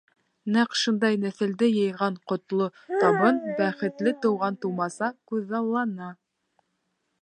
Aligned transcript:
Нәҡ 0.53 0.71
шундай 0.83 1.19
нәҫелде 1.25 1.69
йыйған 1.73 2.17
ҡотло 2.33 2.71
табын, 3.03 3.39
бәхетле 3.61 4.17
туған-тыумаса 4.25 5.15
күҙаллана. 5.33 6.15